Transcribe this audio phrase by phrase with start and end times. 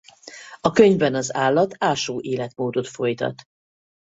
[0.61, 3.41] A könyvben az állat ásó életmódot folytat.